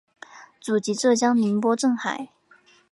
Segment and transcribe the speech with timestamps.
[0.59, 2.29] 祖籍浙江宁波镇海。